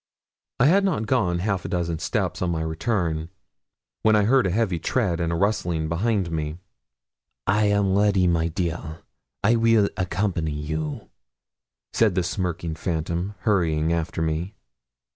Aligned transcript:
I 0.59 0.65
had 0.65 0.83
not 0.83 1.05
gone 1.05 1.37
half 1.45 1.63
a 1.63 1.67
dozen 1.67 1.99
steps 1.99 2.41
on 2.41 2.49
my 2.49 2.63
return 2.63 3.29
when 4.01 4.15
I 4.15 4.23
heard 4.23 4.47
a 4.47 4.49
heavy 4.49 4.79
tread 4.79 5.19
and 5.19 5.31
a 5.31 5.35
rustling 5.35 5.87
behind 5.89 6.31
me. 6.31 6.57
'I 7.45 7.65
am 7.65 7.95
ready, 7.95 8.25
my 8.25 8.47
dear; 8.47 9.03
I 9.43 9.57
weel 9.57 9.87
accompany 9.97 10.53
you,' 10.53 11.07
said 11.93 12.15
the 12.15 12.23
smirking 12.23 12.73
phantom, 12.73 13.35
hurrying 13.41 13.93
after 13.93 14.23
me. 14.23 14.55